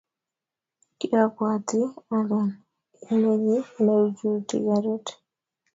[0.97, 1.79] Kiobwati
[2.15, 2.49] alen
[3.13, 5.07] imenyi neichuti garit